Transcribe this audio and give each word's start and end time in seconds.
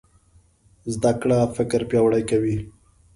زده 0.93 1.11
کړه 1.21 1.39
فکر 1.55 1.81
پیاوړی 1.89 2.23
کوي. 2.29 2.57